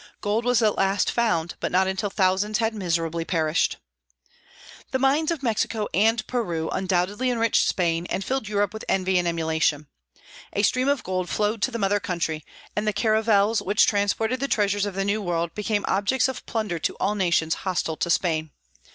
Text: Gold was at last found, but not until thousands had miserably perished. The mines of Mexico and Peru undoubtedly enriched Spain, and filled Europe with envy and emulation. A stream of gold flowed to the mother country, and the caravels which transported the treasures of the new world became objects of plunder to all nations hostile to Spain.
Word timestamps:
Gold 0.19 0.45
was 0.45 0.63
at 0.63 0.79
last 0.79 1.11
found, 1.11 1.53
but 1.59 1.71
not 1.71 1.85
until 1.87 2.09
thousands 2.09 2.57
had 2.57 2.73
miserably 2.73 3.23
perished. 3.23 3.77
The 4.89 4.97
mines 4.97 5.29
of 5.29 5.43
Mexico 5.43 5.87
and 5.93 6.25
Peru 6.25 6.69
undoubtedly 6.71 7.29
enriched 7.29 7.67
Spain, 7.67 8.07
and 8.07 8.23
filled 8.25 8.47
Europe 8.49 8.73
with 8.73 8.83
envy 8.89 9.19
and 9.19 9.27
emulation. 9.27 9.85
A 10.53 10.63
stream 10.63 10.89
of 10.89 11.03
gold 11.03 11.29
flowed 11.29 11.61
to 11.61 11.69
the 11.69 11.77
mother 11.77 11.99
country, 11.99 12.43
and 12.75 12.87
the 12.87 12.93
caravels 12.93 13.61
which 13.61 13.85
transported 13.85 14.39
the 14.39 14.47
treasures 14.47 14.87
of 14.87 14.95
the 14.95 15.05
new 15.05 15.21
world 15.21 15.53
became 15.53 15.85
objects 15.87 16.27
of 16.27 16.43
plunder 16.47 16.79
to 16.79 16.95
all 16.95 17.13
nations 17.13 17.53
hostile 17.61 17.95
to 17.97 18.09
Spain. 18.09 18.49